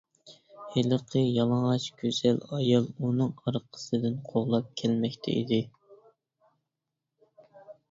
ھېلىقى 0.75 1.19
يالىڭاچ 1.23 1.85
گۈزەل 1.99 2.39
ئايال 2.57 2.87
ئۇنىڭ 2.95 3.31
ئارقىسىدىن 3.45 4.17
قوغلاپ 4.31 4.75
كەلمەكتە 4.83 5.39
ئىدى. 5.43 5.63